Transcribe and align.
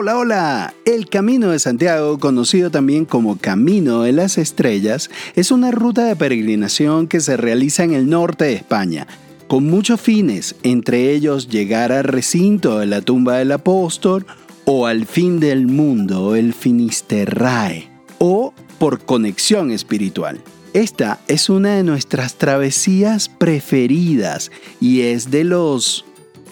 Hola, 0.00 0.16
hola. 0.16 0.74
El 0.84 1.08
Camino 1.08 1.50
de 1.50 1.58
Santiago, 1.58 2.20
conocido 2.20 2.70
también 2.70 3.04
como 3.04 3.36
Camino 3.36 4.02
de 4.02 4.12
las 4.12 4.38
Estrellas, 4.38 5.10
es 5.34 5.50
una 5.50 5.72
ruta 5.72 6.04
de 6.04 6.14
peregrinación 6.14 7.08
que 7.08 7.18
se 7.18 7.36
realiza 7.36 7.82
en 7.82 7.94
el 7.94 8.08
norte 8.08 8.44
de 8.44 8.52
España, 8.52 9.08
con 9.48 9.64
muchos 9.64 10.00
fines, 10.00 10.54
entre 10.62 11.12
ellos 11.12 11.48
llegar 11.48 11.90
al 11.90 12.04
recinto 12.04 12.78
de 12.78 12.86
la 12.86 13.00
tumba 13.00 13.38
del 13.38 13.50
apóstol 13.50 14.24
o 14.66 14.86
al 14.86 15.04
fin 15.04 15.40
del 15.40 15.66
mundo, 15.66 16.36
el 16.36 16.54
Finisterrae, 16.54 17.90
o 18.18 18.54
por 18.78 19.04
conexión 19.04 19.72
espiritual. 19.72 20.40
Esta 20.74 21.18
es 21.26 21.50
una 21.50 21.74
de 21.74 21.82
nuestras 21.82 22.36
travesías 22.36 23.28
preferidas 23.28 24.52
y 24.80 25.00
es 25.00 25.32
de 25.32 25.42
los 25.42 26.04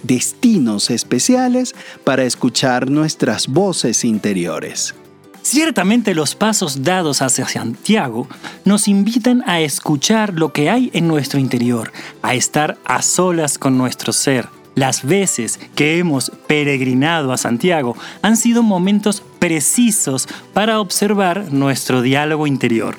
destinos 0.07 0.91
especiales 0.91 1.75
para 2.05 2.25
escuchar 2.25 2.91
nuestras 2.91 3.49
voces 3.49 4.05
interiores. 4.05 4.95
Ciertamente 5.43 6.15
los 6.15 6.35
pasos 6.35 6.83
dados 6.83 7.23
hacia 7.23 7.47
Santiago 7.47 8.27
nos 8.65 8.89
invitan 8.89 9.45
a 9.47 9.61
escuchar 9.61 10.35
lo 10.35 10.53
que 10.53 10.71
hay 10.71 10.91
en 10.93 11.07
nuestro 11.07 11.39
interior, 11.39 11.93
a 12.21 12.35
estar 12.35 12.79
a 12.85 13.01
solas 13.01 13.57
con 13.57 13.79
nuestro 13.79 14.13
ser. 14.13 14.49
Las 14.75 15.05
veces 15.05 15.61
que 15.77 15.99
hemos 15.99 16.33
peregrinado 16.49 17.33
a 17.33 17.37
Santiago 17.37 17.97
han 18.23 18.37
sido 18.37 18.65
momentos 18.65 19.23
precisos 19.39 20.27
para 20.53 20.81
observar 20.81 21.53
nuestro 21.53 22.03
diálogo 22.03 22.49
interior. 22.49 22.97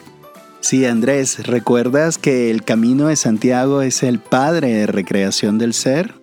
Sí, 0.62 0.86
Andrés, 0.86 1.46
¿recuerdas 1.46 2.18
que 2.18 2.50
el 2.50 2.64
camino 2.64 3.08
de 3.08 3.16
Santiago 3.16 3.82
es 3.82 4.04
el 4.04 4.20
padre 4.20 4.74
de 4.74 4.88
recreación 4.88 5.58
del 5.58 5.74
ser? 5.74 6.14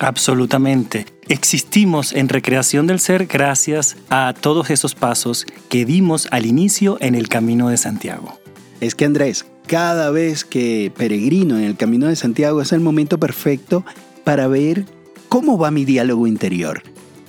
Absolutamente. 0.00 1.06
Existimos 1.28 2.12
en 2.12 2.28
recreación 2.28 2.86
del 2.86 3.00
ser 3.00 3.26
gracias 3.26 3.96
a 4.10 4.32
todos 4.40 4.70
esos 4.70 4.94
pasos 4.94 5.44
que 5.68 5.84
dimos 5.84 6.28
al 6.30 6.46
inicio 6.46 6.98
en 7.00 7.14
el 7.14 7.28
Camino 7.28 7.68
de 7.68 7.76
Santiago. 7.76 8.38
Es 8.80 8.94
que 8.94 9.04
Andrés, 9.04 9.44
cada 9.66 10.10
vez 10.10 10.44
que 10.44 10.92
peregrino 10.96 11.58
en 11.58 11.64
el 11.64 11.76
Camino 11.76 12.06
de 12.06 12.16
Santiago 12.16 12.62
es 12.62 12.72
el 12.72 12.80
momento 12.80 13.18
perfecto 13.18 13.84
para 14.24 14.46
ver 14.46 14.86
cómo 15.28 15.58
va 15.58 15.70
mi 15.70 15.84
diálogo 15.84 16.26
interior. 16.26 16.82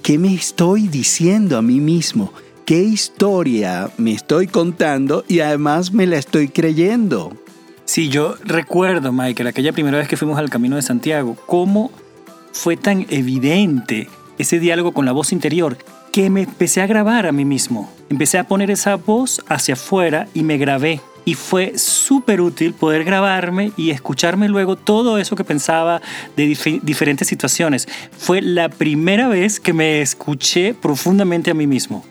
¿Qué 0.04 0.17
me 0.17 0.33
estoy 0.33 0.88
diciendo 0.88 1.58
a 1.58 1.61
mí 1.61 1.80
mismo? 1.80 2.31
¿Qué 2.66 2.83
historia 2.83 3.89
me 3.98 4.14
estoy 4.14 4.48
contando 4.48 5.26
y 5.28 5.39
además 5.39 5.92
me 5.92 6.06
la 6.06 6.17
estoy 6.17 6.50
creyendo? 6.50 7.33
Sí, 7.86 8.09
yo 8.09 8.36
recuerdo, 8.45 9.11
Michael, 9.11 9.48
aquella 9.48 9.73
primera 9.73 9.98
vez 9.98 10.08
que 10.08 10.16
fuimos 10.17 10.38
al 10.38 10.52
Camino 10.52 10.76
de 10.76 10.83
Santiago, 10.83 11.36
cómo 11.48 11.92
fue 12.52 12.78
tan 12.78 13.05
evidente 13.09 14.09
ese 14.38 14.59
diálogo 14.59 14.94
con 14.94 15.05
la 15.05 15.11
voz 15.11 15.31
interior 15.31 15.78
que 16.11 16.30
me 16.30 16.44
empecé 16.44 16.81
a 16.81 16.88
grabar 16.88 17.28
a 17.28 17.31
mí 17.31 17.45
mismo. 17.45 17.92
Empecé 18.09 18.38
a 18.38 18.47
poner 18.47 18.72
esa 18.72 18.95
voz 18.95 19.42
hacia 19.47 19.75
afuera 19.75 20.28
y 20.33 20.44
me 20.44 20.58
grabé. 20.58 21.02
Y 21.25 21.36
fue 21.36 21.77
súper 21.77 22.42
útil 22.42 22.73
poder 22.73 23.03
grabarme 23.03 23.72
y 23.77 23.92
escucharme 23.92 24.50
luego 24.50 24.75
todo 24.75 25.20
eso 25.20 25.36
que 25.36 25.44
pensaba 25.44 26.02
de 26.36 26.47
diferentes 26.81 27.27
situaciones. 27.27 27.88
Fue 28.17 28.42
la 28.42 28.70
primera 28.70 29.27
vez 29.27 29.59
que 29.59 29.73
me 29.73 30.02
escuché 30.02 30.73
profundamente 30.73 31.52
a 31.52 31.53
mí 31.53 31.67
mismo. 31.67 32.03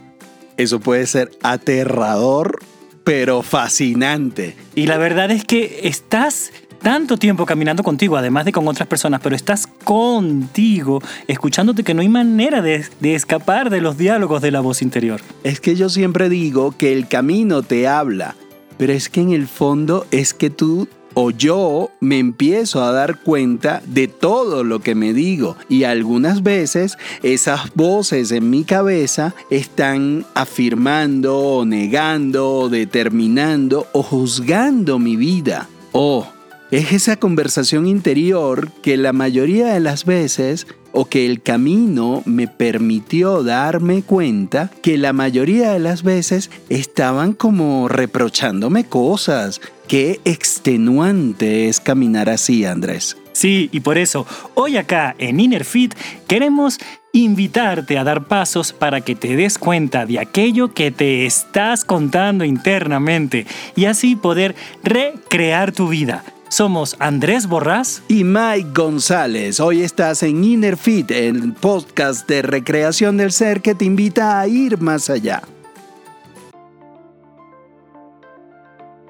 Eso 0.57 0.79
puede 0.79 1.07
ser 1.07 1.33
aterrador, 1.43 2.61
pero 3.03 3.43
fascinante. 3.43 4.57
Y 4.77 4.87
la 4.87 4.99
verdad 4.99 5.33
es 5.33 5.45
que 5.45 5.81
estás 5.85 6.53
tanto 6.83 7.17
tiempo 7.17 7.47
caminando 7.47 7.83
contigo, 7.83 8.17
además 8.17 8.45
de 8.45 8.53
con 8.53 8.67
otras 8.69 8.89
personas, 8.89 9.21
pero 9.23 9.37
estás 9.37 9.67
contigo, 9.67 11.01
escuchándote 11.27 11.85
que 11.85 11.95
no 11.95 12.03
hay 12.03 12.09
manera 12.09 12.63
de, 12.63 12.85
de, 13.01 13.15
escapar 13.15 13.71
de 13.71 13.81
los 13.81 13.99
diálogos 13.99 14.43
de 14.43 14.51
la 14.51 14.61
voz 14.61 14.83
interior. 14.83 15.21
Es 15.45 15.61
que 15.61 15.77
yo 15.77 15.89
siempre 15.89 16.29
digo 16.29 16.73
que 16.73 16.93
el 16.93 17.09
camino 17.09 17.63
te 17.63 17.89
habla, 17.89 18.35
pero 18.77 18.93
es 18.93 19.09
que 19.09 19.21
en 19.21 19.33
el 19.33 19.49
fondo 19.49 20.07
es 20.11 20.35
que 20.35 20.51
tú 20.51 20.89
o 21.21 21.33
yo 21.33 21.91
me 21.99 22.21
empiezo 22.21 22.85
a 22.85 22.93
dar 22.93 23.19
cuenta 23.19 23.83
de 23.87 24.07
todo 24.07 24.63
lo 24.63 24.79
que 24.79 24.95
me 24.95 25.13
digo 25.13 25.57
y 25.69 25.83
algunas 25.83 26.45
veces 26.45 26.97
esas 27.25 27.75
voces 27.75 28.31
en 28.31 28.51
mi 28.51 28.63
cabeza 28.63 29.35
están 29.51 30.25
afirmando 30.35 31.37
o 31.37 31.65
negando 31.65 32.53
o 32.53 32.69
determinando 32.69 33.89
o 33.93 34.05
juzgando 34.05 35.01
mi 35.01 35.17
vida. 35.17 35.69
Oh, 35.91 36.25
es 36.71 36.93
esa 36.93 37.17
conversación 37.17 37.87
interior 37.87 38.71
que 38.83 38.97
la 38.97 39.13
mayoría 39.13 39.69
de 39.69 39.81
las 39.81 40.05
veces 40.05 40.67
o 40.93 41.07
que 41.07 41.27
el 41.27 41.43
camino 41.43 42.23
me 42.25 42.49
permitió 42.49 43.43
darme 43.43 44.03
cuenta 44.03 44.71
que 44.83 44.99
la 44.99 45.13
mayoría 45.13 45.73
de 45.73 45.79
las 45.79 46.03
veces 46.03 46.51
estaban 46.69 47.33
como 47.33 47.89
reprochándome 47.89 48.85
cosas. 48.85 49.61
Qué 49.87 50.21
extenuante 50.25 51.69
es 51.69 51.81
caminar 51.81 52.29
así, 52.29 52.65
Andrés. 52.65 53.17
Sí, 53.33 53.69
y 53.73 53.81
por 53.81 53.99
eso 53.99 54.27
hoy 54.55 54.77
acá 54.77 55.15
en 55.19 55.41
Innerfit 55.41 55.95
queremos 56.27 56.79
invitarte 57.13 57.97
a 57.97 58.05
dar 58.05 58.27
pasos 58.27 58.73
para 58.73 59.01
que 59.01 59.15
te 59.15 59.37
des 59.37 59.59
cuenta 59.59 60.05
de 60.05 60.19
aquello 60.19 60.75
que 60.75 60.91
te 60.91 61.25
estás 61.25 61.85
contando 61.85 62.45
internamente 62.45 63.47
y 63.77 63.87
así 63.87 64.17
poder 64.17 64.55
recrear 64.83 65.73
tu 65.73 65.89
vida 65.89 66.25
somos 66.49 66.97
Andrés 66.99 67.47
Borrás 67.47 68.03
y 68.09 68.25
Mike 68.25 68.71
González. 68.75 69.61
Hoy 69.61 69.83
estás 69.83 70.23
en 70.23 70.43
Inner 70.43 70.77
Fit, 70.77 71.11
el 71.11 71.53
podcast 71.53 72.29
de 72.29 72.43
recreación 72.43 73.17
del 73.17 73.33
ser 73.33 73.61
que 73.61 73.75
te 73.75 73.85
invita 73.85 74.41
a 74.41 74.49
ir 74.49 74.81
más 74.81 75.11
allá. 75.11 75.43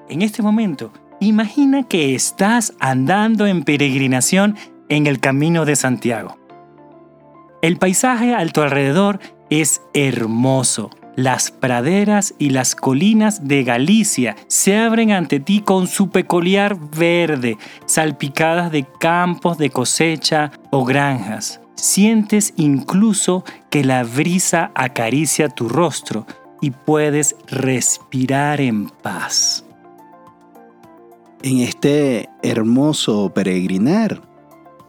En 0.09 0.21
este 0.21 0.41
momento, 0.41 0.91
imagina 1.19 1.83
que 1.83 2.15
estás 2.15 2.73
andando 2.79 3.45
en 3.45 3.63
peregrinación 3.63 4.57
en 4.89 5.07
el 5.07 5.19
camino 5.19 5.65
de 5.65 5.75
Santiago. 5.75 6.37
El 7.61 7.77
paisaje 7.77 8.33
a 8.33 8.45
tu 8.47 8.61
alrededor 8.61 9.19
es 9.49 9.81
hermoso 9.93 10.89
las 11.23 11.51
praderas 11.51 12.33
y 12.39 12.51
las 12.51 12.75
colinas 12.75 13.45
de 13.45 13.65
Galicia 13.65 14.37
se 14.47 14.77
abren 14.77 15.11
ante 15.11 15.41
ti 15.41 15.59
con 15.59 15.87
su 15.87 16.09
peculiar 16.09 16.77
verde, 16.97 17.57
salpicadas 17.85 18.71
de 18.71 18.85
campos 18.99 19.57
de 19.57 19.69
cosecha 19.69 20.51
o 20.71 20.85
granjas. 20.85 21.59
Sientes 21.75 22.53
incluso 22.55 23.43
que 23.69 23.83
la 23.83 24.03
brisa 24.03 24.71
acaricia 24.75 25.49
tu 25.49 25.67
rostro 25.67 26.25
y 26.61 26.71
puedes 26.71 27.35
respirar 27.47 28.61
en 28.61 28.87
paz. 28.89 29.65
En 31.41 31.59
este 31.59 32.29
hermoso 32.43 33.29
peregrinar, 33.33 34.21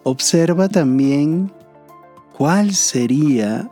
observa 0.04 0.68
también 0.68 1.52
cuál 2.36 2.74
sería 2.74 3.68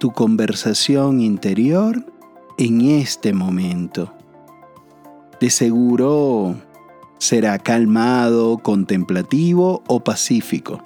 tu 0.00 0.12
conversación 0.12 1.20
interior 1.20 2.06
en 2.56 2.80
este 2.80 3.34
momento. 3.34 4.14
De 5.40 5.50
seguro 5.50 6.56
será 7.18 7.58
calmado, 7.58 8.56
contemplativo 8.58 9.84
o 9.86 10.02
pacífico. 10.02 10.82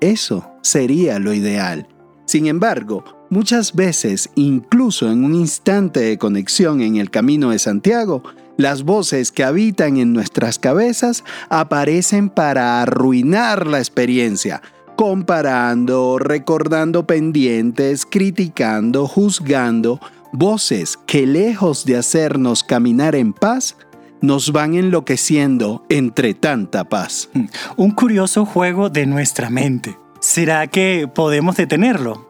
Eso 0.00 0.46
sería 0.60 1.18
lo 1.18 1.32
ideal. 1.32 1.88
Sin 2.26 2.46
embargo, 2.48 3.02
muchas 3.30 3.74
veces, 3.74 4.28
incluso 4.34 5.10
en 5.10 5.24
un 5.24 5.34
instante 5.34 6.00
de 6.00 6.18
conexión 6.18 6.82
en 6.82 6.96
el 6.96 7.10
camino 7.10 7.50
de 7.50 7.58
Santiago, 7.58 8.22
las 8.58 8.82
voces 8.82 9.32
que 9.32 9.42
habitan 9.42 9.96
en 9.96 10.12
nuestras 10.12 10.58
cabezas 10.58 11.24
aparecen 11.48 12.28
para 12.28 12.82
arruinar 12.82 13.66
la 13.66 13.78
experiencia, 13.78 14.60
comparando, 15.00 16.18
recordando 16.18 17.06
pendientes, 17.06 18.04
criticando, 18.04 19.08
juzgando, 19.08 19.98
voces 20.30 20.98
que 21.06 21.26
lejos 21.26 21.86
de 21.86 21.96
hacernos 21.96 22.62
caminar 22.62 23.14
en 23.14 23.32
paz, 23.32 23.78
nos 24.20 24.52
van 24.52 24.74
enloqueciendo 24.74 25.86
entre 25.88 26.34
tanta 26.34 26.84
paz. 26.84 27.30
Mm, 27.32 27.46
un 27.78 27.92
curioso 27.92 28.44
juego 28.44 28.90
de 28.90 29.06
nuestra 29.06 29.48
mente. 29.48 29.96
¿Será 30.20 30.66
que 30.66 31.08
podemos 31.14 31.56
detenerlo? 31.56 32.28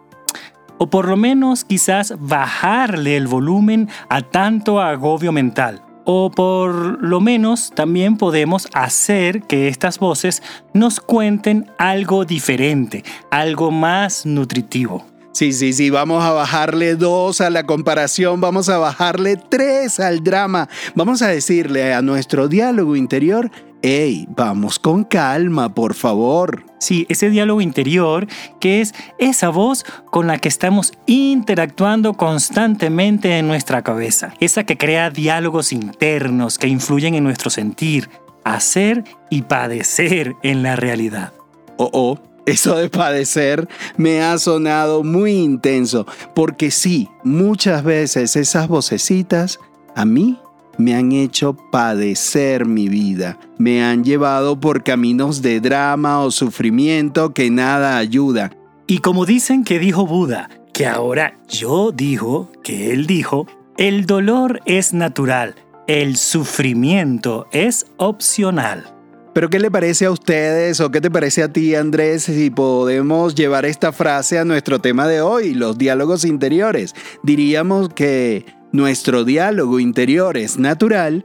O 0.79 0.89
por 0.91 1.09
lo 1.09 1.17
menos 1.17 1.65
quizás 1.65 2.15
bajarle 2.21 3.17
el 3.17 3.27
volumen 3.27 3.89
a 4.09 4.23
tanto 4.23 4.81
agobio 4.81 5.33
mental. 5.33 5.83
O 6.13 6.29
por 6.29 7.01
lo 7.05 7.21
menos 7.21 7.71
también 7.73 8.17
podemos 8.17 8.67
hacer 8.75 9.43
que 9.43 9.69
estas 9.69 10.01
voces 10.01 10.43
nos 10.75 10.99
cuenten 10.99 11.71
algo 11.79 12.25
diferente, 12.25 13.05
algo 13.31 13.71
más 13.71 14.27
nutritivo. 14.27 15.07
Sí, 15.31 15.53
sí, 15.53 15.73
sí, 15.73 15.89
vamos 15.89 16.25
a 16.25 16.33
bajarle 16.33 16.97
dos 16.97 17.41
a 17.41 17.49
la 17.49 17.65
comparación, 17.65 18.41
vamos 18.41 18.69
a 18.69 18.79
bajarle 18.79 19.37
tres 19.37 20.01
al 20.01 20.25
drama, 20.25 20.69
vamos 20.97 21.23
a 21.23 21.29
decirle 21.29 21.95
a 21.95 22.03
nuestro 22.03 22.49
diálogo 22.49 22.97
interior 22.97 23.49
¡Ey! 23.83 24.27
Vamos 24.37 24.79
con 24.79 25.05
calma, 25.05 25.75
por 25.75 25.95
favor. 25.95 26.65
Sí, 26.79 27.07
ese 27.09 27.31
diálogo 27.31 27.63
interior 27.63 28.27
que 28.61 28.81
es 28.81 28.95
esa 29.19 29.49
voz 29.49 29.85
con 30.11 30.27
la 30.27 30.39
que 30.39 30.49
estamos 30.49 30.93
interactuando 31.07 32.15
constantemente 32.15 33.39
en 33.39 33.49
nuestra 33.49 33.83
cabeza. 33.83 34.35
Esa 34.39 34.65
que 34.65 34.77
crea 34.77 35.11
diálogos 35.11 35.73
internos 35.73 36.59
que 36.59 36.69
influyen 36.69 37.15
en 37.15 37.25
nuestro 37.25 37.49
sentir, 37.49 38.11
hacer 38.45 39.05
y 39.31 39.43
padecer 39.43 40.37
en 40.43 40.63
la 40.63 40.77
realidad. 40.77 41.33
Oh, 41.79 41.91
oh, 41.93 42.19
eso 42.45 42.77
de 42.77 42.91
padecer 42.91 43.67
me 43.97 44.23
ha 44.23 44.37
sonado 44.39 45.03
muy 45.05 45.33
intenso, 45.33 46.07
porque 46.35 46.71
sí, 46.71 47.09
muchas 47.25 47.83
veces 47.83 48.37
esas 48.37 48.69
vocecitas 48.69 49.59
a 49.95 50.05
mí 50.05 50.39
me 50.81 50.95
han 50.95 51.13
hecho 51.13 51.55
padecer 51.55 52.67
mi 52.67 52.89
vida, 52.89 53.39
me 53.59 53.85
han 53.85 54.03
llevado 54.03 54.59
por 54.59 54.83
caminos 54.83 55.43
de 55.43 55.61
drama 55.61 56.21
o 56.21 56.31
sufrimiento 56.31 57.35
que 57.35 57.51
nada 57.51 57.99
ayuda. 57.99 58.51
Y 58.87 58.99
como 58.99 59.27
dicen 59.27 59.63
que 59.63 59.79
dijo 59.79 60.07
Buda, 60.07 60.49
que 60.73 60.87
ahora 60.87 61.39
yo 61.49 61.93
dijo, 61.93 62.51
que 62.65 62.93
él 62.93 63.07
dijo, 63.07 63.47
el 63.77 64.07
dolor 64.07 64.61
es 64.65 64.93
natural, 64.95 65.55
el 65.87 66.17
sufrimiento 66.17 67.47
es 67.53 67.87
opcional. 67.99 68.85
Pero 69.33 69.49
¿qué 69.49 69.61
le 69.61 69.71
parece 69.71 70.07
a 70.07 70.11
ustedes 70.11 70.81
o 70.81 70.91
qué 70.91 71.01
te 71.01 71.11
parece 71.11 71.43
a 71.43 71.53
ti, 71.53 71.77
Andrés, 71.77 72.25
si 72.25 72.51
podemos 72.51 73.37
llevar 73.37 73.65
esta 73.65 73.93
frase 73.93 74.39
a 74.39 74.45
nuestro 74.45 74.81
tema 74.81 75.07
de 75.07 75.21
hoy, 75.21 75.55
los 75.55 75.79
diálogos 75.79 76.25
interiores? 76.25 76.95
Diríamos 77.23 77.91
que 77.91 78.45
nuestro 78.73 79.25
diálogo 79.25 79.81
interior 79.81 80.37
es 80.37 80.59
natural 80.59 81.25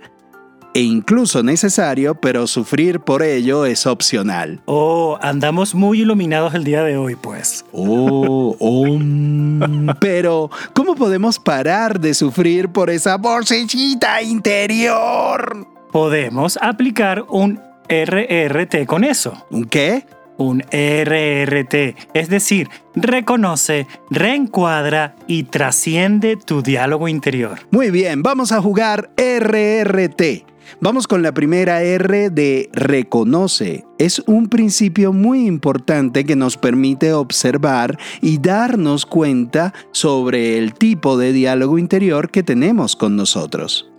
e 0.76 0.82
incluso 0.82 1.42
necesario, 1.42 2.16
pero 2.16 2.48
sufrir 2.48 3.00
por 3.00 3.24
ello 3.24 3.66
es 3.66 3.86
opcional. 3.86 4.62
Oh, 4.66 5.18
andamos 5.22 5.74
muy 5.74 6.02
iluminados 6.02 6.54
el 6.54 6.66
día 6.66 6.84
de 6.84 6.98
hoy, 6.98 7.16
pues. 7.16 7.64
Oh, 7.72 8.58
oh. 8.60 9.00
pero, 10.02 10.52
¿cómo 10.74 10.96
podemos 10.96 11.40
parar 11.40 12.00
de 12.02 12.14
sufrir 12.14 12.68
por 12.68 12.90
esa 12.90 13.16
vocecita 13.16 14.22
interior? 14.22 15.66
Podemos 15.94 16.60
aplicar 16.62 17.24
un 17.30 17.62
RRT 17.88 18.86
con 18.86 19.06
eso. 19.06 19.46
¿Un 19.50 19.64
qué? 19.64 20.06
Un 20.38 20.62
RRT, 20.72 21.96
es 22.14 22.30
decir, 22.30 22.70
reconoce, 22.94 23.88
reencuadra 24.10 25.16
y 25.28 25.44
trasciende 25.44 26.36
tu 26.36 26.62
diálogo 26.62 27.08
interior. 27.08 27.60
Muy 27.72 27.90
bien, 27.92 28.22
vamos 28.22 28.52
a 28.52 28.62
jugar 28.62 29.12
RRT. 29.18 30.46
Vamos 30.82 31.08
con 31.08 31.22
la 31.22 31.34
primera 31.34 31.82
R 31.84 32.30
de 32.30 32.70
reconoce. 32.74 33.86
Es 33.98 34.20
un 34.26 34.48
principio 34.48 35.14
muy 35.14 35.46
importante 35.46 36.26
que 36.26 36.36
nos 36.36 36.58
permite 36.58 37.14
observar 37.14 37.98
y 38.22 38.40
darnos 38.40 39.06
cuenta 39.06 39.74
sobre 39.92 40.58
el 40.58 40.74
tipo 40.74 41.18
de 41.18 41.34
diálogo 41.34 41.78
interior 41.78 42.30
que 42.30 42.44
tenemos 42.44 42.96
con 42.96 43.16
nosotros. 43.16 43.90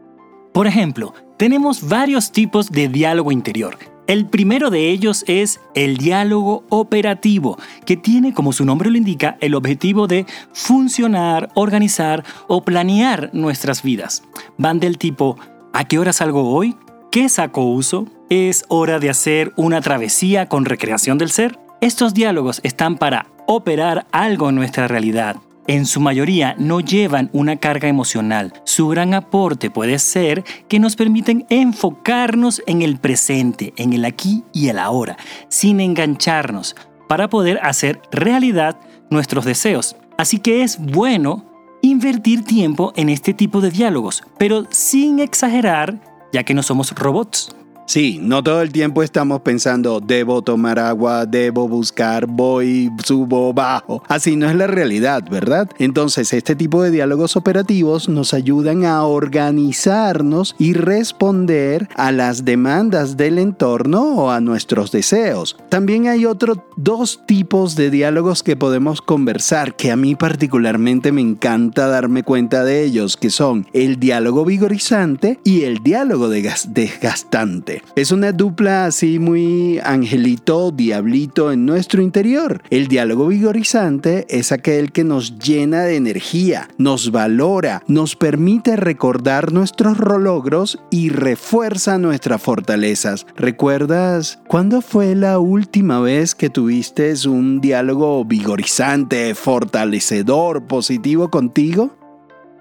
Por 0.53 0.67
ejemplo, 0.67 1.15
tenemos 1.37 1.87
varios 1.87 2.33
tipos 2.33 2.71
de 2.71 2.89
diálogo 2.89 3.33
interior. 3.33 3.77
El 4.07 4.27
primero 4.27 4.71
de 4.71 4.91
ellos 4.91 5.25
es 5.27 5.61
el 5.75 5.97
diálogo 5.97 6.63
operativo, 6.69 7.59
que 7.85 7.97
tiene, 7.97 8.33
como 8.33 8.53
su 8.53 8.65
nombre 8.65 8.89
lo 8.89 8.97
indica, 8.97 9.37
el 9.41 9.57
objetivo 9.57 10.07
de 10.07 10.27
funcionar, 10.53 11.51
organizar 11.55 12.23
o 12.47 12.63
planear 12.63 13.31
nuestras 13.33 13.83
vidas. 13.83 14.23
Van 14.59 14.79
del 14.79 14.97
tipo, 14.97 15.37
¿a 15.73 15.85
qué 15.85 15.99
hora 15.99 16.13
salgo 16.13 16.55
hoy? 16.55 16.77
¿Qué 17.11 17.29
saco 17.29 17.65
uso? 17.65 18.07
¿Es 18.31 18.65
hora 18.69 19.01
de 19.01 19.11
hacer 19.11 19.53
una 19.57 19.81
travesía 19.81 20.49
con 20.49 20.67
recreación 20.67 21.19
del 21.19 21.31
ser? 21.31 21.59
Estos 21.81 22.15
diálogos 22.15 22.61
están 22.63 22.99
para 22.99 23.27
operar 23.47 24.07
algo 24.13 24.51
en 24.51 24.55
nuestra 24.55 24.87
realidad, 24.87 25.37
en 25.67 25.87
su 25.87 26.01
mayoría 26.01 26.55
no 26.59 26.81
llevan 26.81 27.31
una 27.33 27.57
carga 27.57 27.89
emocional. 27.89 28.53
Su 28.65 28.89
gran 28.89 29.15
aporte 29.15 29.71
puede 29.71 29.99
ser 29.99 30.45
que 30.69 30.79
nos 30.79 30.97
permiten 30.97 31.47
enfocarnos 31.49 32.63
en 32.67 32.83
el 32.83 32.99
presente, 32.99 33.73
en 33.77 33.93
el 33.93 34.05
aquí 34.05 34.45
y 34.53 34.69
el 34.69 34.79
ahora, 34.79 35.17
sin 35.49 35.81
engancharnos, 35.81 36.77
para 37.09 37.29
poder 37.29 37.59
hacer 37.63 38.01
realidad 38.13 38.79
nuestros 39.11 39.45
deseos. 39.45 39.97
Así 40.19 40.39
que 40.39 40.63
es 40.63 40.79
bueno 40.79 41.45
invertir 41.83 42.45
tiempo 42.45 42.93
en 42.97 43.09
este 43.09 43.35
tipo 43.35 43.61
de 43.61 43.71
diálogos, 43.71 44.23
pero 44.39 44.67
sin 44.71 45.19
exagerar, 45.19 46.01
ya 46.33 46.45
que 46.45 46.55
no 46.55 46.63
somos 46.63 46.93
robots. 46.93 47.56
Sí, 47.87 48.19
no 48.21 48.43
todo 48.43 48.63
el 48.63 48.73
tiempo 48.73 49.05
estamos 49.05 49.43
pensando, 49.43 50.01
debo 50.01 50.43
tomar 50.43 50.81
agua, 50.81 51.25
debo 51.25 51.69
buscar, 51.69 52.27
voy, 52.27 52.91
subo, 53.05 53.53
bajo. 53.55 54.03
Así 54.09 54.35
no 54.35 54.51
es 54.51 54.57
la 54.57 54.67
realidad, 54.67 55.23
¿verdad? 55.31 55.71
Entonces, 55.79 56.33
este 56.33 56.57
tipo 56.57 56.83
de 56.83 56.91
diálogos 56.91 57.37
operativos 57.37 58.09
nos 58.09 58.35
ayudan 58.35 58.85
a 58.85 59.05
organizarnos 59.05 60.57
y 60.59 60.73
responder 60.73 61.89
a 61.95 62.11
las 62.11 62.45
demandas 62.45 63.17
del 63.17 63.39
entorno 63.39 64.17
o 64.17 64.31
a 64.33 64.41
nuestros 64.41 64.91
deseos. 64.91 65.57
También 65.69 66.09
hay 66.09 66.27
otros 66.27 66.59
dos 66.77 67.21
tipos 67.25 67.77
de 67.77 67.91
diálogos 67.91 68.43
que 68.43 68.57
podemos 68.57 69.01
conversar, 69.01 69.77
que 69.77 69.93
a 69.93 69.97
mí 69.97 70.17
particularmente 70.17 71.13
me 71.13 71.21
encanta 71.21 71.87
darme 71.87 72.25
cuenta 72.25 72.65
de 72.65 72.83
ellos, 72.83 73.17
que 73.17 73.31
son 73.31 73.69
el 73.73 74.01
diálogo 74.01 74.45
vigorizante 74.45 75.39
y 75.45 75.63
el 75.63 75.85
diálogo 75.85 76.29
desgastante. 76.29 77.76
Es 77.95 78.13
una 78.13 78.33
dupla 78.33 78.87
así 78.87 79.19
muy 79.19 79.81
angelito, 79.85 80.71
diablito 80.71 81.53
en 81.53 81.67
nuestro 81.67 82.03
interior. 82.03 82.63
El 82.71 82.89
diálogo 82.89 83.27
vigorizante 83.29 84.27
es 84.29 84.53
aquel 84.53 84.93
que 84.93 85.05
nos 85.05 85.39
llena 85.39 85.83
de 85.83 85.97
energía, 85.97 86.69
nos 86.79 87.11
valora, 87.11 87.83
nos 87.89 88.17
permite 88.17 88.77
recordar 88.77 89.53
nuestros 89.53 89.99
logros 89.99 90.79
y 90.91 91.09
refuerza 91.09 91.99
nuestras 91.99 92.43
fortalezas. 92.43 93.27
¿Recuerdas 93.37 94.39
cuándo 94.49 94.81
fue 94.81 95.15
la 95.15 95.39
última 95.39 96.01
vez 96.01 96.35
que 96.35 96.51
tuviste 96.51 97.07
un 97.27 97.61
diálogo 97.61 98.25
vigorizante, 98.25 99.35
fortalecedor, 99.35 100.67
positivo 100.67 101.31
contigo? 101.31 101.97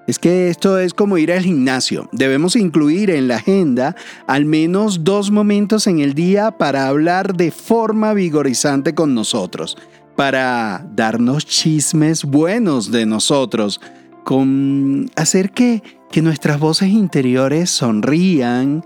Es 0.07 0.19
que 0.19 0.49
esto 0.49 0.77
es 0.77 0.93
como 0.93 1.17
ir 1.17 1.31
al 1.31 1.41
gimnasio. 1.41 2.07
Debemos 2.11 2.55
incluir 2.55 3.09
en 3.09 3.27
la 3.27 3.37
agenda 3.37 3.95
al 4.27 4.45
menos 4.45 5.03
dos 5.03 5.31
momentos 5.31 5.87
en 5.87 5.99
el 5.99 6.13
día 6.13 6.51
para 6.51 6.87
hablar 6.87 7.35
de 7.35 7.51
forma 7.51 8.13
vigorizante 8.13 8.93
con 8.93 9.15
nosotros, 9.15 9.77
para 10.15 10.85
darnos 10.93 11.45
chismes 11.45 12.23
buenos 12.23 12.91
de 12.91 13.07
nosotros, 13.07 13.81
con 14.23 15.09
hacer 15.15 15.51
que, 15.51 15.81
que 16.11 16.21
nuestras 16.21 16.59
voces 16.59 16.89
interiores 16.89 17.71
sonrían 17.71 18.85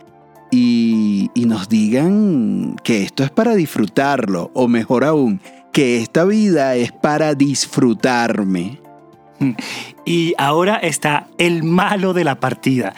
y, 0.51 1.29
y 1.33 1.45
nos 1.45 1.67
digan 1.67 2.77
que 2.83 3.03
esto 3.03 3.23
es 3.23 3.29
para 3.29 3.55
disfrutarlo, 3.55 4.51
o 4.53 4.69
mejor 4.69 5.03
aún, 5.03 5.41
que 5.73 6.01
esta 6.01 6.23
vida 6.23 6.75
es 6.75 6.93
para 6.93 7.35
disfrutarme. 7.35 8.79
Y 10.05 10.33
ahora 10.39 10.77
está 10.77 11.27
el 11.37 11.61
malo 11.61 12.13
de 12.13 12.23
la 12.23 12.39
partida, 12.39 12.95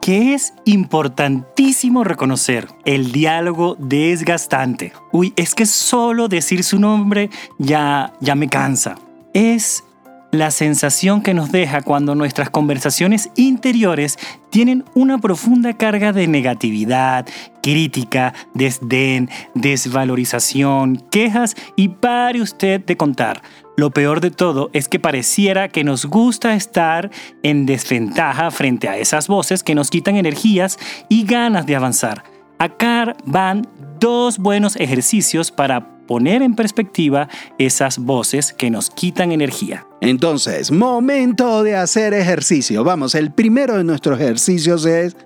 que 0.00 0.34
es 0.34 0.54
importantísimo 0.64 2.02
reconocer 2.02 2.66
el 2.84 3.12
diálogo 3.12 3.76
desgastante. 3.78 4.92
Uy, 5.12 5.32
es 5.36 5.54
que 5.54 5.66
solo 5.66 6.26
decir 6.26 6.64
su 6.64 6.80
nombre 6.80 7.30
ya, 7.58 8.12
ya 8.20 8.34
me 8.34 8.48
cansa. 8.48 8.96
Es 9.34 9.84
la 10.30 10.50
sensación 10.50 11.22
que 11.22 11.32
nos 11.32 11.52
deja 11.52 11.80
cuando 11.80 12.14
nuestras 12.14 12.50
conversaciones 12.50 13.30
interiores 13.36 14.18
tienen 14.50 14.84
una 14.94 15.18
profunda 15.18 15.74
carga 15.74 16.12
de 16.12 16.26
negatividad, 16.26 17.26
crítica, 17.62 18.34
desdén, 18.54 19.30
desvalorización, 19.54 20.96
quejas 21.10 21.56
y 21.76 21.88
pare 21.88 22.42
usted 22.42 22.84
de 22.84 22.96
contar. 22.96 23.42
Lo 23.78 23.92
peor 23.92 24.20
de 24.20 24.32
todo 24.32 24.70
es 24.72 24.88
que 24.88 24.98
pareciera 24.98 25.68
que 25.68 25.84
nos 25.84 26.04
gusta 26.04 26.56
estar 26.56 27.12
en 27.44 27.64
desventaja 27.64 28.50
frente 28.50 28.88
a 28.88 28.98
esas 28.98 29.28
voces 29.28 29.62
que 29.62 29.76
nos 29.76 29.88
quitan 29.88 30.16
energías 30.16 30.80
y 31.08 31.22
ganas 31.24 31.64
de 31.64 31.76
avanzar. 31.76 32.24
Acá 32.58 33.14
van 33.24 33.68
dos 34.00 34.38
buenos 34.38 34.74
ejercicios 34.74 35.52
para 35.52 35.96
poner 36.08 36.42
en 36.42 36.56
perspectiva 36.56 37.28
esas 37.56 37.98
voces 37.98 38.52
que 38.52 38.68
nos 38.68 38.90
quitan 38.90 39.30
energía. 39.30 39.86
Entonces, 40.00 40.72
momento 40.72 41.62
de 41.62 41.76
hacer 41.76 42.14
ejercicio. 42.14 42.82
Vamos, 42.82 43.14
el 43.14 43.30
primero 43.30 43.76
de 43.76 43.84
nuestros 43.84 44.20
ejercicios 44.20 44.86
es, 44.86 45.16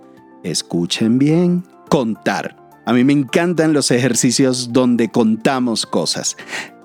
escuchen 0.43 1.19
bien, 1.19 1.65
contar. 1.89 2.55
A 2.85 2.93
mí 2.93 3.03
me 3.03 3.15
encantan 3.15 3.73
los 3.73 3.91
ejercicios 3.91 4.75
donde 4.75 5.09
contamos 5.09 5.87
cosas. 5.87 6.37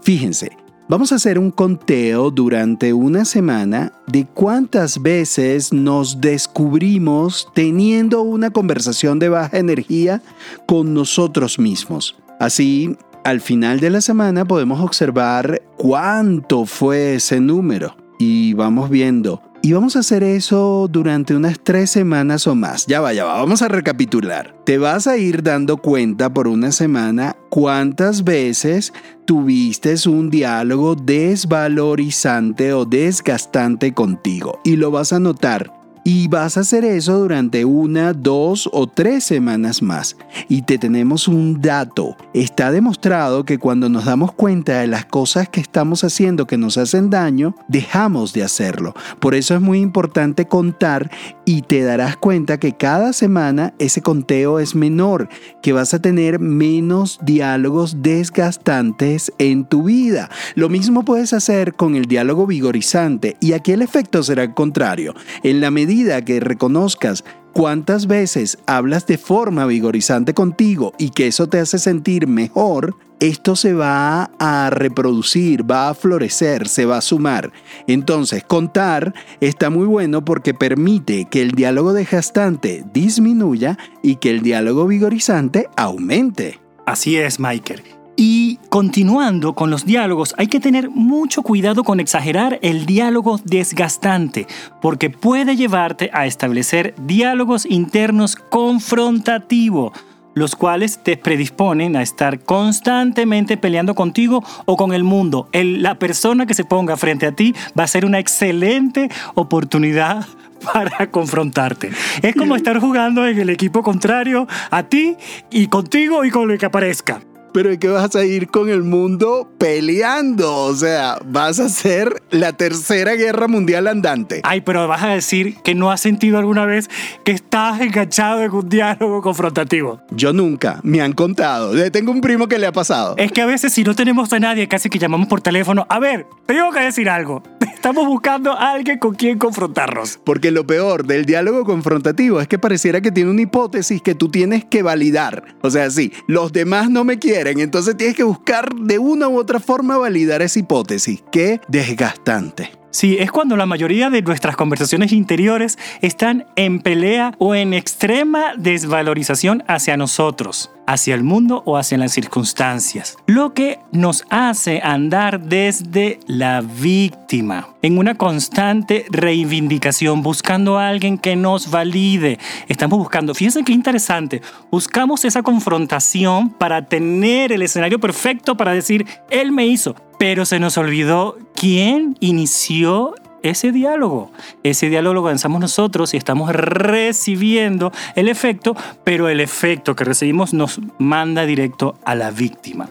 Fíjense, 0.01 0.55
Vamos 0.89 1.11
a 1.11 1.15
hacer 1.15 1.37
un 1.37 1.51
conteo 1.51 2.31
durante 2.31 2.93
una 2.93 3.25
semana 3.25 3.91
de 4.07 4.25
cuántas 4.25 5.01
veces 5.01 5.73
nos 5.73 6.21
descubrimos 6.21 7.49
teniendo 7.53 8.21
una 8.21 8.51
conversación 8.51 9.19
de 9.19 9.27
baja 9.27 9.57
energía 9.57 10.21
con 10.65 10.93
nosotros 10.93 11.59
mismos. 11.59 12.15
Así, 12.39 12.95
al 13.25 13.41
final 13.41 13.81
de 13.81 13.89
la 13.89 13.99
semana 13.99 14.45
podemos 14.45 14.79
observar 14.79 15.61
cuánto 15.75 16.65
fue 16.65 17.15
ese 17.15 17.41
número 17.41 17.97
y 18.17 18.53
vamos 18.53 18.89
viendo 18.89 19.41
y 19.67 19.73
vamos 19.73 19.97
a 19.97 19.99
hacer 19.99 20.23
eso 20.23 20.87
durante 20.89 21.35
unas 21.35 21.59
tres 21.61 21.89
semanas 21.89 22.47
o 22.47 22.55
más. 22.55 22.85
Ya 22.87 23.01
va, 23.01 23.11
ya 23.11 23.25
va, 23.25 23.33
vamos 23.33 23.61
a 23.61 23.67
recapitular. 23.67 24.55
Te 24.63 24.77
vas 24.77 25.07
a 25.07 25.17
ir 25.17 25.43
dando 25.43 25.75
cuenta 25.75 26.33
por 26.33 26.47
una 26.47 26.71
semana 26.71 27.35
cuántas 27.49 28.23
veces 28.23 28.93
tuviste 29.25 29.95
un 30.07 30.29
diálogo 30.29 30.95
desvalorizante 30.95 32.71
o 32.71 32.85
desgastante 32.85 33.93
contigo. 33.93 34.61
Y 34.63 34.77
lo 34.77 34.89
vas 34.89 35.11
a 35.11 35.19
notar 35.19 35.76
y 36.07 36.29
vas 36.29 36.55
a 36.55 36.61
hacer 36.61 36.85
eso 36.85 37.19
durante 37.19 37.65
una, 37.65 38.13
dos 38.13 38.69
o 38.71 38.87
tres 38.87 39.25
semanas 39.25 39.81
más. 39.81 40.15
Y 40.47 40.61
te 40.61 40.77
tenemos 40.77 41.27
un 41.27 41.59
dato. 41.59 42.15
Está 42.33 42.71
demostrado 42.71 43.43
que 43.43 43.57
cuando 43.57 43.89
nos 43.89 44.05
damos 44.05 44.31
cuenta 44.31 44.79
de 44.79 44.87
las 44.87 45.05
cosas 45.05 45.49
que 45.49 45.59
estamos 45.59 46.05
haciendo 46.05 46.47
que 46.47 46.57
nos 46.57 46.77
hacen 46.77 47.09
daño, 47.09 47.55
dejamos 47.67 48.31
de 48.31 48.43
hacerlo. 48.43 48.93
Por 49.19 49.35
eso 49.35 49.53
es 49.53 49.59
muy 49.59 49.81
importante 49.81 50.47
contar 50.47 51.11
y 51.43 51.63
te 51.63 51.81
darás 51.81 52.15
cuenta 52.15 52.57
que 52.57 52.77
cada 52.77 53.11
semana 53.11 53.73
ese 53.77 54.01
conteo 54.01 54.59
es 54.59 54.75
menor, 54.75 55.27
que 55.61 55.73
vas 55.73 55.93
a 55.93 56.01
tener 56.01 56.39
menos 56.39 57.19
diálogos 57.21 58.01
desgastantes 58.01 59.33
en 59.39 59.65
tu 59.65 59.83
vida. 59.83 60.29
Lo 60.55 60.69
mismo 60.69 61.03
puedes 61.03 61.33
hacer 61.33 61.73
con 61.73 61.95
el 61.95 62.05
diálogo 62.05 62.47
vigorizante 62.47 63.35
y 63.41 63.51
aquí 63.51 63.73
el 63.73 63.81
efecto 63.81 64.23
será 64.23 64.43
el 64.43 64.53
contrario. 64.53 65.13
En 65.43 65.59
la 65.59 65.69
medida 65.69 65.96
que 66.05 66.39
reconozcas 66.39 67.23
cuántas 67.53 68.05
veces 68.05 68.59
hablas 68.67 69.07
de 69.07 69.17
forma 69.17 69.65
vigorizante 69.65 70.33
contigo 70.33 70.93
y 70.99 71.09
que 71.09 71.27
eso 71.27 71.47
te 71.47 71.59
hace 71.59 71.79
sentir 71.79 72.27
mejor, 72.27 72.95
esto 73.19 73.55
se 73.55 73.73
va 73.73 74.29
a 74.37 74.69
reproducir, 74.69 75.69
va 75.69 75.89
a 75.89 75.95
florecer, 75.95 76.67
se 76.67 76.85
va 76.85 76.97
a 76.97 77.01
sumar. 77.01 77.51
Entonces, 77.87 78.43
contar 78.43 79.15
está 79.41 79.71
muy 79.71 79.87
bueno 79.87 80.23
porque 80.23 80.53
permite 80.53 81.25
que 81.25 81.41
el 81.41 81.51
diálogo 81.51 81.93
desgastante 81.93 82.83
disminuya 82.93 83.77
y 84.03 84.17
que 84.17 84.29
el 84.29 84.41
diálogo 84.41 84.85
vigorizante 84.85 85.67
aumente. 85.75 86.59
Así 86.85 87.17
es, 87.17 87.39
Michael. 87.39 87.96
Y 88.19 88.57
continuando 88.69 89.53
con 89.53 89.69
los 89.69 89.85
diálogos, 89.85 90.33
hay 90.39 90.47
que 90.47 90.59
tener 90.59 90.89
mucho 90.89 91.43
cuidado 91.43 91.83
con 91.83 91.99
exagerar 91.99 92.57
el 92.63 92.87
diálogo 92.87 93.39
desgastante, 93.43 94.47
porque 94.81 95.11
puede 95.11 95.55
llevarte 95.55 96.09
a 96.11 96.25
establecer 96.25 96.95
diálogos 96.97 97.67
internos 97.67 98.35
confrontativos, 98.35 99.93
los 100.33 100.55
cuales 100.55 101.03
te 101.03 101.15
predisponen 101.15 101.95
a 101.95 102.01
estar 102.01 102.39
constantemente 102.39 103.55
peleando 103.55 103.93
contigo 103.93 104.43
o 104.65 104.77
con 104.77 104.93
el 104.93 105.03
mundo. 105.03 105.47
la 105.53 105.99
persona 105.99 106.47
que 106.47 106.55
se 106.55 106.65
ponga 106.65 106.97
frente 106.97 107.27
a 107.27 107.33
ti 107.33 107.53
va 107.77 107.83
a 107.83 107.87
ser 107.87 108.03
una 108.03 108.17
excelente 108.17 109.09
oportunidad 109.35 110.25
para 110.73 111.11
confrontarte. 111.11 111.91
Es 112.23 112.35
como 112.35 112.55
estar 112.55 112.79
jugando 112.79 113.27
en 113.27 113.37
el 113.37 113.51
equipo 113.51 113.83
contrario 113.83 114.47
a 114.71 114.81
ti 114.81 115.17
y 115.51 115.67
contigo 115.67 116.25
y 116.25 116.31
con 116.31 116.47
lo 116.47 116.57
que 116.57 116.65
aparezca 116.65 117.21
pero 117.57 117.71
es 117.71 117.79
que 117.79 117.87
vas 117.87 118.15
a 118.15 118.23
ir 118.23 118.49
con 118.49 118.69
el 118.69 118.83
mundo 118.83 119.49
peleando. 119.57 120.57
O 120.57 120.75
sea, 120.75 121.17
vas 121.25 121.59
a 121.59 121.69
ser 121.69 122.21
la 122.29 122.53
tercera 122.53 123.15
guerra 123.15 123.47
mundial 123.47 123.87
andante. 123.87 124.41
Ay, 124.43 124.61
pero 124.61 124.87
vas 124.87 125.01
a 125.01 125.07
decir 125.07 125.55
que 125.63 125.73
no 125.73 125.89
has 125.89 125.99
sentido 125.99 126.37
alguna 126.37 126.67
vez 126.67 126.87
que 127.25 127.31
estás 127.31 127.81
enganchado 127.81 128.43
en 128.43 128.51
un 128.51 128.69
diálogo 128.69 129.23
confrontativo. 129.23 130.01
Yo 130.11 130.33
nunca, 130.33 130.81
me 130.83 131.01
han 131.01 131.13
contado. 131.13 131.73
Tengo 131.89 132.11
un 132.11 132.21
primo 132.21 132.47
que 132.47 132.59
le 132.59 132.67
ha 132.67 132.71
pasado. 132.71 133.15
Es 133.17 133.31
que 133.31 133.41
a 133.41 133.47
veces 133.47 133.73
si 133.73 133.83
no 133.83 133.95
tenemos 133.95 134.31
a 134.33 134.39
nadie, 134.39 134.67
casi 134.67 134.87
que 134.87 134.99
llamamos 134.99 135.27
por 135.27 135.41
teléfono. 135.41 135.87
A 135.89 135.97
ver, 135.97 136.27
tengo 136.45 136.71
que 136.71 136.81
decir 136.81 137.09
algo. 137.09 137.41
Estamos 137.73 138.05
buscando 138.05 138.51
a 138.51 138.73
alguien 138.73 138.99
con 138.99 139.15
quien 139.15 139.39
confrontarnos. 139.39 140.19
Porque 140.23 140.51
lo 140.51 140.67
peor 140.67 141.07
del 141.07 141.25
diálogo 141.25 141.63
confrontativo 141.63 142.39
es 142.39 142.47
que 142.47 142.59
pareciera 142.59 143.01
que 143.01 143.11
tiene 143.11 143.31
una 143.31 143.41
hipótesis 143.41 144.01
que 144.03 144.13
tú 144.13 144.29
tienes 144.29 144.63
que 144.63 144.83
validar. 144.83 145.55
O 145.61 145.71
sea, 145.71 145.89
sí, 145.89 146.11
los 146.27 146.51
demás 146.51 146.91
no 146.91 147.03
me 147.03 147.17
quieren 147.17 147.46
entonces 147.55 147.95
tienes 147.97 148.15
que 148.15 148.23
buscar 148.23 148.73
de 148.75 148.99
una 148.99 149.27
u 149.27 149.37
otra 149.37 149.59
forma 149.59 149.97
validar 149.97 150.41
esa 150.41 150.59
hipótesis. 150.59 151.23
Qué 151.31 151.61
desgastante. 151.67 152.71
Sí, 152.89 153.17
es 153.19 153.31
cuando 153.31 153.55
la 153.57 153.65
mayoría 153.65 154.09
de 154.09 154.21
nuestras 154.21 154.55
conversaciones 154.55 155.11
interiores 155.11 155.77
están 156.01 156.47
en 156.55 156.79
pelea 156.79 157.35
o 157.37 157.53
en 157.53 157.73
extrema 157.73 158.53
desvalorización 158.57 159.63
hacia 159.67 159.97
nosotros, 159.97 160.71
hacia 160.87 161.13
el 161.13 161.23
mundo 161.23 161.61
o 161.65 161.77
hacia 161.77 161.97
las 161.97 162.13
circunstancias. 162.13 163.17
Lo 163.27 163.53
que 163.53 163.79
nos 163.91 164.23
hace 164.29 164.81
andar 164.83 165.41
desde 165.41 166.19
la 166.25 166.61
víctima, 166.61 167.67
en 167.83 167.99
una 167.99 168.15
constante 168.15 169.05
reivindicación, 169.09 170.23
buscando 170.23 170.79
a 170.79 170.87
alguien 170.87 171.17
que 171.19 171.35
nos 171.35 171.69
valide. 171.69 172.39
Estamos 172.67 172.97
buscando, 172.97 173.35
fíjense 173.35 173.63
qué 173.63 173.73
interesante, 173.73 174.41
buscamos 174.71 175.25
esa 175.25 175.43
confrontación 175.43 176.49
para 176.49 176.85
tener 176.85 177.51
el 177.51 177.61
escenario 177.61 177.99
perfecto 177.99 178.57
para 178.57 178.71
decir, 178.71 179.05
él 179.29 179.51
me 179.51 179.67
hizo, 179.67 179.95
pero 180.17 180.45
se 180.45 180.59
nos 180.59 180.77
olvidó 180.77 181.37
quién 181.53 182.17
inició 182.21 183.13
ese 183.47 183.71
diálogo. 183.71 184.31
Ese 184.63 184.89
diálogo 184.89 185.15
lo 185.15 185.27
lanzamos 185.27 185.59
nosotros 185.61 186.13
y 186.13 186.17
estamos 186.17 186.51
recibiendo 186.51 187.91
el 188.15 188.29
efecto, 188.29 188.75
pero 189.03 189.29
el 189.29 189.39
efecto 189.39 189.95
que 189.95 190.03
recibimos 190.03 190.53
nos 190.53 190.79
manda 190.99 191.45
directo 191.45 191.99
a 192.05 192.15
la 192.15 192.31
víctima. 192.31 192.87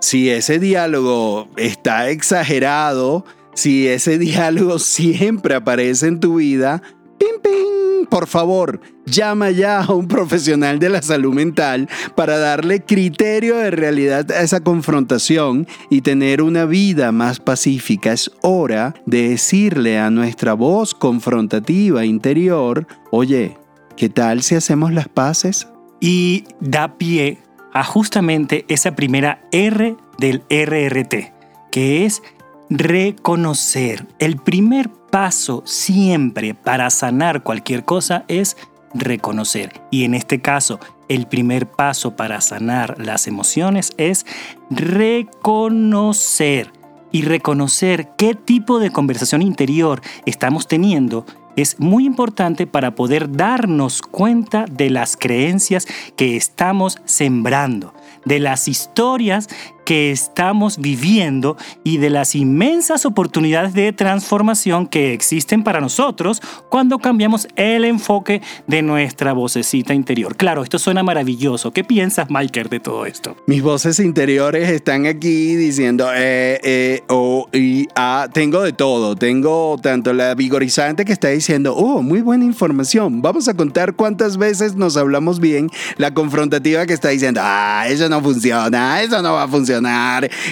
Si 0.00 0.30
ese 0.30 0.58
diálogo 0.58 1.48
está 1.56 2.08
exagerado, 2.08 3.24
si 3.54 3.88
ese 3.88 4.18
diálogo 4.18 4.78
siempre 4.78 5.54
aparece 5.54 6.08
en 6.08 6.20
tu 6.20 6.36
vida, 6.36 6.82
pim, 7.18 7.40
pim, 7.42 7.79
por 8.10 8.26
favor, 8.26 8.80
llama 9.06 9.50
ya 9.50 9.80
a 9.80 9.92
un 9.92 10.08
profesional 10.08 10.78
de 10.78 10.88
la 10.88 11.00
salud 11.00 11.32
mental 11.32 11.88
para 12.16 12.38
darle 12.38 12.80
criterio 12.84 13.56
de 13.56 13.70
realidad 13.70 14.30
a 14.32 14.42
esa 14.42 14.60
confrontación 14.60 15.66
y 15.88 16.02
tener 16.02 16.42
una 16.42 16.64
vida 16.64 17.12
más 17.12 17.40
pacífica. 17.40 18.12
Es 18.12 18.30
hora 18.42 18.94
de 19.06 19.30
decirle 19.30 19.98
a 19.98 20.10
nuestra 20.10 20.54
voz 20.54 20.94
confrontativa 20.94 22.04
interior, 22.04 22.86
oye, 23.10 23.56
¿qué 23.96 24.08
tal 24.08 24.42
si 24.42 24.56
hacemos 24.56 24.92
las 24.92 25.08
paces? 25.08 25.68
Y 26.00 26.44
da 26.60 26.98
pie 26.98 27.38
a 27.72 27.84
justamente 27.84 28.64
esa 28.68 28.96
primera 28.96 29.42
R 29.52 29.96
del 30.18 30.42
RRT, 30.50 31.32
que 31.70 32.04
es 32.04 32.22
reconocer. 32.70 34.06
El 34.18 34.36
primer 34.36 34.88
paso 34.88 35.62
siempre 35.66 36.54
para 36.54 36.88
sanar 36.90 37.42
cualquier 37.42 37.84
cosa 37.84 38.24
es 38.28 38.56
reconocer. 38.94 39.82
Y 39.90 40.04
en 40.04 40.14
este 40.14 40.40
caso, 40.40 40.78
el 41.08 41.26
primer 41.26 41.66
paso 41.66 42.16
para 42.16 42.40
sanar 42.40 42.96
las 43.04 43.26
emociones 43.26 43.92
es 43.98 44.24
reconocer. 44.70 46.72
Y 47.12 47.22
reconocer 47.22 48.10
qué 48.16 48.36
tipo 48.36 48.78
de 48.78 48.92
conversación 48.92 49.42
interior 49.42 50.00
estamos 50.26 50.68
teniendo 50.68 51.26
es 51.56 51.80
muy 51.80 52.06
importante 52.06 52.68
para 52.68 52.94
poder 52.94 53.32
darnos 53.32 54.02
cuenta 54.02 54.64
de 54.70 54.90
las 54.90 55.16
creencias 55.16 55.88
que 56.16 56.36
estamos 56.36 56.98
sembrando, 57.04 57.92
de 58.24 58.38
las 58.38 58.68
historias 58.68 59.48
que 59.90 60.12
estamos 60.12 60.78
viviendo 60.78 61.56
y 61.82 61.96
de 61.96 62.10
las 62.10 62.36
inmensas 62.36 63.04
oportunidades 63.04 63.74
de 63.74 63.92
transformación 63.92 64.86
que 64.86 65.12
existen 65.12 65.64
para 65.64 65.80
nosotros 65.80 66.40
cuando 66.68 67.00
cambiamos 67.00 67.48
el 67.56 67.84
enfoque 67.84 68.40
de 68.68 68.82
nuestra 68.82 69.32
vocecita 69.32 69.92
interior. 69.92 70.36
Claro, 70.36 70.62
esto 70.62 70.78
suena 70.78 71.02
maravilloso. 71.02 71.72
¿Qué 71.72 71.82
piensas, 71.82 72.30
Michael, 72.30 72.68
de 72.68 72.78
todo 72.78 73.04
esto? 73.04 73.34
Mis 73.48 73.62
voces 73.62 73.98
interiores 73.98 74.70
están 74.70 75.06
aquí 75.06 75.56
diciendo, 75.56 76.08
eh, 76.14 76.60
eh, 76.62 77.02
O, 77.08 77.48
y, 77.52 77.88
A, 77.96 78.28
tengo 78.32 78.62
de 78.62 78.72
todo. 78.72 79.16
Tengo 79.16 79.76
tanto 79.82 80.12
la 80.12 80.36
vigorizante 80.36 81.04
que 81.04 81.12
está 81.12 81.30
diciendo, 81.30 81.74
oh, 81.74 82.00
muy 82.00 82.20
buena 82.20 82.44
información. 82.44 83.22
Vamos 83.22 83.48
a 83.48 83.54
contar 83.54 83.94
cuántas 83.94 84.36
veces 84.36 84.76
nos 84.76 84.96
hablamos 84.96 85.40
bien. 85.40 85.68
La 85.96 86.14
confrontativa 86.14 86.86
que 86.86 86.92
está 86.92 87.08
diciendo, 87.08 87.40
ah, 87.42 87.86
eso 87.88 88.08
no 88.08 88.20
funciona, 88.20 89.02
eso 89.02 89.20
no 89.20 89.32
va 89.32 89.42
a 89.42 89.48
funcionar 89.48 89.79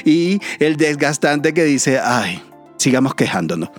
y 0.05 0.41
el 0.59 0.77
desgastante 0.77 1.55
que 1.55 1.65
dice, 1.65 1.99
ay, 1.99 2.43
sigamos 2.79 3.15
quejándonos. 3.15 3.71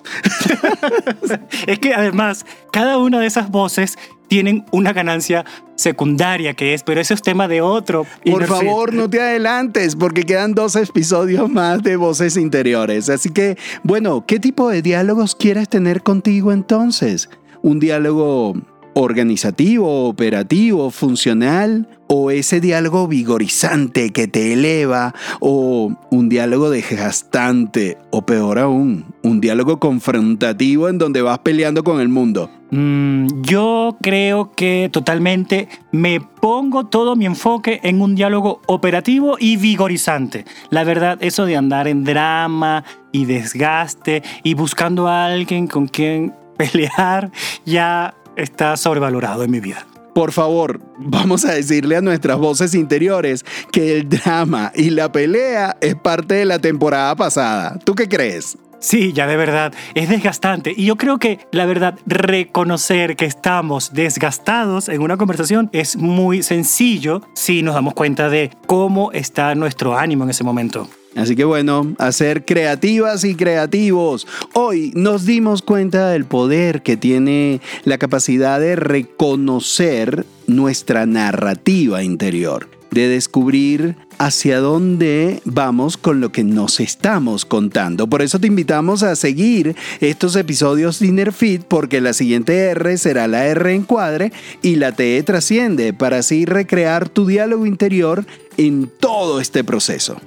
es 1.67 1.79
que 1.79 1.93
además, 1.93 2.45
cada 2.71 2.97
una 2.97 3.19
de 3.19 3.27
esas 3.27 3.49
voces 3.49 3.97
tienen 4.27 4.63
una 4.71 4.93
ganancia 4.93 5.43
secundaria 5.75 6.53
que 6.53 6.73
es, 6.73 6.83
pero 6.83 7.01
eso 7.01 7.13
es 7.13 7.21
tema 7.21 7.47
de 7.47 7.61
otro. 7.61 8.05
Por 8.29 8.45
favor, 8.45 8.93
no 8.93 9.09
te 9.09 9.19
adelantes 9.19 9.95
porque 9.95 10.23
quedan 10.23 10.53
dos 10.53 10.75
episodios 10.75 11.49
más 11.49 11.81
de 11.81 11.95
voces 11.95 12.37
interiores. 12.37 13.09
Así 13.09 13.29
que, 13.29 13.57
bueno, 13.83 14.25
¿qué 14.27 14.39
tipo 14.39 14.69
de 14.69 14.81
diálogos 14.81 15.35
quieres 15.35 15.67
tener 15.67 16.03
contigo 16.03 16.51
entonces? 16.51 17.29
¿Un 17.61 17.79
diálogo 17.79 18.53
organizativo, 18.93 20.07
operativo, 20.07 20.91
funcional, 20.91 21.87
o 22.11 22.31
ese 22.31 22.59
diálogo 22.59 23.07
vigorizante 23.07 24.09
que 24.09 24.27
te 24.27 24.53
eleva, 24.53 25.13
o 25.39 25.93
un 26.09 26.27
diálogo 26.27 26.71
desgastante, 26.71 27.99
o 28.09 28.23
peor 28.23 28.57
aún, 28.57 29.05
un 29.21 29.39
diálogo 29.39 29.79
confrontativo 29.79 30.89
en 30.89 30.97
donde 30.97 31.21
vas 31.21 31.39
peleando 31.39 31.83
con 31.83 32.01
el 32.01 32.09
mundo. 32.09 32.49
Mm, 32.71 33.43
yo 33.43 33.95
creo 34.01 34.51
que 34.53 34.89
totalmente 34.91 35.69
me 35.91 36.19
pongo 36.19 36.87
todo 36.87 37.15
mi 37.15 37.27
enfoque 37.27 37.79
en 37.83 38.01
un 38.01 38.15
diálogo 38.15 38.61
operativo 38.65 39.37
y 39.39 39.57
vigorizante. 39.57 40.45
La 40.71 40.83
verdad, 40.83 41.19
eso 41.21 41.45
de 41.45 41.57
andar 41.57 41.87
en 41.87 42.03
drama 42.03 42.83
y 43.11 43.25
desgaste 43.25 44.23
y 44.43 44.55
buscando 44.55 45.07
a 45.07 45.25
alguien 45.25 45.67
con 45.67 45.87
quien 45.87 46.33
pelear, 46.57 47.31
ya 47.67 48.15
está 48.35 48.77
sobrevalorado 48.77 49.43
en 49.43 49.51
mi 49.51 49.59
vida. 49.59 49.85
Por 50.19 50.33
favor, 50.33 50.81
vamos 50.97 51.45
a 51.45 51.53
decirle 51.53 51.95
a 51.95 52.01
nuestras 52.01 52.37
voces 52.37 52.75
interiores 52.75 53.45
que 53.71 53.95
el 53.95 54.09
drama 54.09 54.69
y 54.75 54.89
la 54.89 55.09
pelea 55.13 55.77
es 55.79 55.95
parte 55.95 56.33
de 56.33 56.43
la 56.43 56.59
temporada 56.59 57.15
pasada. 57.15 57.79
¿Tú 57.85 57.95
qué 57.95 58.09
crees? 58.09 58.57
Sí, 58.79 59.13
ya 59.13 59.27
de 59.27 59.37
verdad, 59.37 59.73
es 59.95 60.09
desgastante. 60.09 60.73
Y 60.75 60.87
yo 60.87 60.97
creo 60.97 61.19
que 61.19 61.39
la 61.53 61.65
verdad, 61.65 61.97
reconocer 62.05 63.15
que 63.15 63.23
estamos 63.23 63.93
desgastados 63.93 64.89
en 64.89 65.01
una 65.01 65.15
conversación 65.15 65.69
es 65.71 65.95
muy 65.95 66.43
sencillo 66.43 67.21
si 67.33 67.63
nos 67.63 67.75
damos 67.75 67.93
cuenta 67.93 68.27
de 68.27 68.51
cómo 68.67 69.13
está 69.13 69.55
nuestro 69.55 69.97
ánimo 69.97 70.25
en 70.25 70.31
ese 70.31 70.43
momento. 70.43 70.89
Así 71.15 71.35
que 71.35 71.43
bueno, 71.43 71.95
a 71.97 72.11
ser 72.11 72.45
creativas 72.45 73.23
y 73.23 73.35
creativos. 73.35 74.27
Hoy 74.53 74.91
nos 74.95 75.25
dimos 75.25 75.61
cuenta 75.61 76.09
del 76.09 76.25
poder 76.25 76.83
que 76.83 76.97
tiene 76.97 77.61
la 77.83 77.97
capacidad 77.97 78.59
de 78.59 78.75
reconocer 78.75 80.25
nuestra 80.45 81.05
narrativa 81.05 82.03
interior, 82.03 82.69
de 82.91 83.07
descubrir 83.07 83.95
hacia 84.19 84.59
dónde 84.59 85.41
vamos 85.45 85.97
con 85.97 86.19
lo 86.21 86.31
que 86.31 86.43
nos 86.43 86.79
estamos 86.79 87.45
contando. 87.45 88.07
Por 88.07 88.21
eso 88.21 88.39
te 88.39 88.47
invitamos 88.47 89.01
a 89.01 89.15
seguir 89.15 89.75
estos 90.01 90.35
episodios 90.35 90.99
de 90.99 91.07
Inner 91.07 91.33
Fit 91.33 91.63
porque 91.63 92.01
la 92.01 92.13
siguiente 92.13 92.55
R 92.69 92.97
será 92.97 93.27
la 93.27 93.47
R 93.47 93.73
encuadre 93.73 94.31
y 94.61 94.75
la 94.75 94.91
T 94.91 95.23
trasciende 95.23 95.93
para 95.93 96.17
así 96.17 96.45
recrear 96.45 97.09
tu 97.09 97.25
diálogo 97.25 97.65
interior 97.65 98.25
en 98.57 98.91
todo 98.99 99.39
este 99.39 99.63
proceso. 99.63 100.19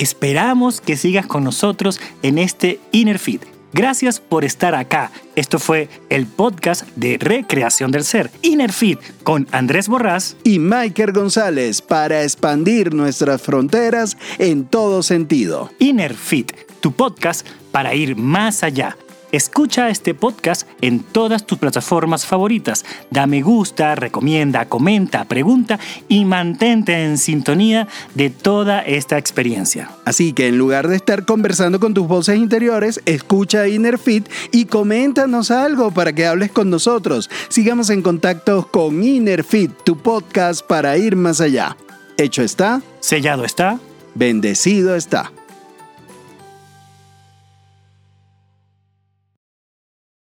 Esperamos 0.00 0.80
que 0.80 0.96
sigas 0.96 1.26
con 1.26 1.44
nosotros 1.44 2.00
en 2.22 2.38
este 2.38 2.80
Inner 2.90 3.20
Fit 3.20 3.44
Gracias 3.72 4.18
por 4.18 4.44
estar 4.44 4.74
acá. 4.74 5.12
Esto 5.36 5.60
fue 5.60 5.88
el 6.08 6.26
podcast 6.26 6.88
de 6.96 7.18
Recreación 7.18 7.92
del 7.92 8.04
Ser, 8.04 8.30
Inner 8.42 8.72
Fit, 8.72 8.98
con 9.22 9.46
Andrés 9.52 9.86
Borrás 9.86 10.36
y 10.42 10.58
Michael 10.58 11.12
González 11.12 11.80
para 11.80 12.24
expandir 12.24 12.92
nuestras 12.92 13.40
fronteras 13.40 14.16
en 14.38 14.64
todo 14.64 15.04
sentido. 15.04 15.70
Inner 15.78 16.14
Fit, 16.14 16.52
tu 16.80 16.92
podcast 16.92 17.46
para 17.70 17.94
ir 17.94 18.16
más 18.16 18.64
allá. 18.64 18.96
Escucha 19.32 19.90
este 19.90 20.14
podcast 20.14 20.66
en 20.80 21.00
todas 21.00 21.46
tus 21.46 21.58
plataformas 21.58 22.26
favoritas. 22.26 22.84
Da 23.10 23.26
me 23.26 23.42
gusta, 23.42 23.94
recomienda, 23.94 24.66
comenta, 24.66 25.24
pregunta 25.24 25.78
y 26.08 26.24
mantente 26.24 27.04
en 27.04 27.16
sintonía 27.16 27.86
de 28.14 28.30
toda 28.30 28.80
esta 28.80 29.18
experiencia. 29.18 29.90
Así 30.04 30.32
que 30.32 30.48
en 30.48 30.58
lugar 30.58 30.88
de 30.88 30.96
estar 30.96 31.24
conversando 31.24 31.78
con 31.78 31.94
tus 31.94 32.08
voces 32.08 32.36
interiores, 32.36 33.00
escucha 33.06 33.68
Innerfit 33.68 34.28
y 34.52 34.64
coméntanos 34.64 35.50
algo 35.50 35.90
para 35.92 36.12
que 36.12 36.26
hables 36.26 36.50
con 36.50 36.70
nosotros. 36.70 37.30
Sigamos 37.48 37.90
en 37.90 38.02
contacto 38.02 38.68
con 38.70 39.02
Innerfit, 39.02 39.70
tu 39.84 39.96
podcast 39.96 40.66
para 40.66 40.96
ir 40.96 41.16
más 41.16 41.40
allá. 41.40 41.76
Hecho 42.16 42.42
está. 42.42 42.82
Sellado 43.00 43.44
está. 43.44 43.78
Bendecido 44.14 44.96
está. 44.96 45.32